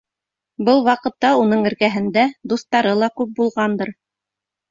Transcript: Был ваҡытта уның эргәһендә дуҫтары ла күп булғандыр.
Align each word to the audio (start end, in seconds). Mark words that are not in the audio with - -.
Был 0.69 0.79
ваҡытта 0.87 1.33
уның 1.41 1.67
эргәһендә 1.71 2.25
дуҫтары 2.53 2.97
ла 3.03 3.11
күп 3.21 3.37
булғандыр. 3.41 3.93